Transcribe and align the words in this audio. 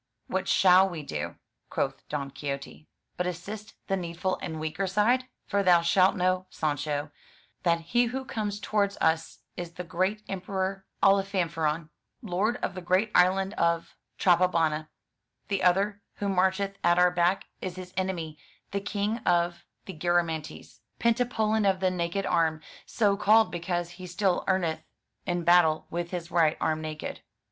'* 0.17 0.25
"What 0.35 0.47
shall 0.47 0.89
we 0.89 1.03
do," 1.03 1.35
quoth 1.69 2.09
Don 2.09 2.31
Quixote, 2.31 2.87
"but 3.17 3.27
assist 3.27 3.75
the 3.85 3.95
needful 3.95 4.39
and 4.41 4.59
weaker 4.59 4.87
side? 4.87 5.25
For 5.45 5.61
thou 5.61 5.81
shalt 5.81 6.15
know, 6.15 6.47
Sancho, 6.49 7.11
that 7.61 7.81
he 7.81 8.05
who 8.05 8.25
comes 8.25 8.59
towards 8.59 8.97
us 8.97 9.43
is 9.55 9.73
the 9.73 9.83
great 9.83 10.23
Emperor 10.27 10.87
Alifamfaron, 11.03 11.89
lord 12.23 12.57
of 12.63 12.73
the 12.73 12.81
great 12.81 13.11
island 13.13 13.53
of 13.59 13.95
Trapobana; 14.17 14.89
the 15.49 15.61
other, 15.61 16.01
who 16.15 16.27
marcheth 16.29 16.77
at 16.83 16.97
our 16.97 17.11
back, 17.11 17.45
is 17.61 17.75
his 17.75 17.93
enemy, 17.95 18.39
the 18.71 18.81
King 18.81 19.19
of 19.19 19.65
the 19.85 19.93
Garamantes, 19.93 20.79
Penta 20.99 21.29
polin 21.29 21.63
of 21.63 21.79
the 21.79 21.91
naked 21.91 22.25
arm, 22.25 22.59
so 22.87 23.15
called 23.15 23.51
because 23.51 23.91
he 23.91 24.07
still 24.07 24.43
entereth 24.47 24.81
in 25.27 25.43
battle 25.43 25.85
with 25.91 26.09
his 26.09 26.31
right 26.31 26.57
arm 26.59 26.81
naked." 26.81 27.21